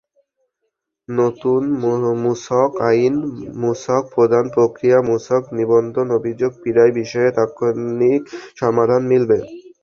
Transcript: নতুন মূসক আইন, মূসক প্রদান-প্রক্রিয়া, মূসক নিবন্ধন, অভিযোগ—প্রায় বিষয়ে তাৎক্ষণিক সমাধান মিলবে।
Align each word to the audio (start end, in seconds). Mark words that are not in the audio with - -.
নতুন 1.09 1.61
মূসক 2.23 2.71
আইন, 2.89 3.15
মূসক 3.61 4.03
প্রদান-প্রক্রিয়া, 4.13 4.97
মূসক 5.09 5.43
নিবন্ধন, 5.57 6.07
অভিযোগ—প্রায় 6.17 6.93
বিষয়ে 6.99 7.29
তাৎক্ষণিক 7.31 8.21
সমাধান 8.57 9.01
মিলবে। 9.11 9.37